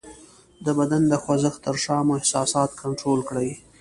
[0.65, 3.49] د بدن د خوځښت تر شا مو احساسات کنټرول کړئ: